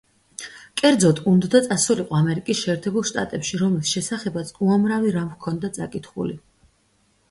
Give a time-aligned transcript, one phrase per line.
[0.81, 6.41] კერძოდ, უნდოდა წასულიყო ამერიკის შეერთებულ შტატებში, რომლის შესახებაც უამრავი რამ ჰქონდა წაკითხული.